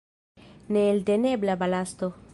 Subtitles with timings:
[0.75, 2.13] Neeltenebla balasto!